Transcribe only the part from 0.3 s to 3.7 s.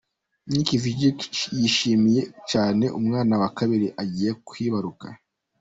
Nick Vujicic yishimiye cyane umwana wa